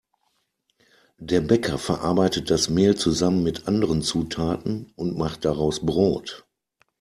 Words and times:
Der 1.19 1.41
Bäcker 1.41 1.77
verarbeitet 1.77 2.49
das 2.49 2.69
Mehl 2.71 2.95
zusammen 2.97 3.43
mit 3.43 3.67
anderen 3.67 4.01
Zutaten 4.01 4.91
und 4.95 5.15
macht 5.15 5.45
daraus 5.45 5.85
Brot. 5.85 6.47